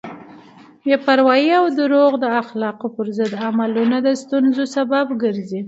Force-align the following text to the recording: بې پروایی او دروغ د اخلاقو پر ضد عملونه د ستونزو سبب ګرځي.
بې 0.83 0.95
پروایی 1.05 1.51
او 1.61 1.65
دروغ 1.79 2.11
د 2.19 2.25
اخلاقو 2.41 2.87
پر 2.95 3.07
ضد 3.17 3.33
عملونه 3.47 3.97
د 4.05 4.07
ستونزو 4.21 4.63
سبب 4.75 5.05
ګرځي. 5.23 5.59